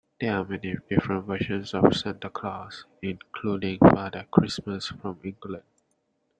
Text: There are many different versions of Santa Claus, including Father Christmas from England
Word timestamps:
There 0.19 0.35
are 0.35 0.43
many 0.43 0.77
different 0.89 1.25
versions 1.27 1.75
of 1.75 1.95
Santa 1.95 2.31
Claus, 2.31 2.85
including 3.03 3.77
Father 3.77 4.25
Christmas 4.31 4.87
from 4.87 5.19
England 5.23 5.61